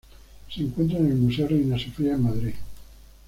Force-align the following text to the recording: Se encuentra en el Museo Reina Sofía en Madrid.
Se 0.51 0.63
encuentra 0.63 0.97
en 0.97 1.09
el 1.09 1.15
Museo 1.15 1.47
Reina 1.47 1.77
Sofía 1.77 2.13
en 2.15 2.23
Madrid. 2.23 2.53